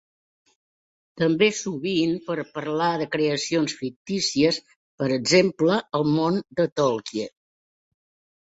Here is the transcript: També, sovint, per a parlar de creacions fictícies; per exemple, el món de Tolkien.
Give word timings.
També, 1.21 1.49
sovint, 1.57 2.15
per 2.29 2.37
a 2.43 2.45
parlar 2.55 2.87
de 3.01 3.07
creacions 3.17 3.75
fictícies; 3.83 4.59
per 5.03 5.11
exemple, 5.19 5.79
el 6.01 6.09
món 6.17 6.41
de 6.63 6.67
Tolkien. 6.81 7.35